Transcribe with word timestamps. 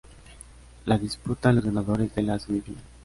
La 0.87 0.97
disputan 0.97 1.57
los 1.57 1.63
ganadores 1.63 2.15
de 2.15 2.23
la 2.23 2.39
semifinal. 2.39 2.81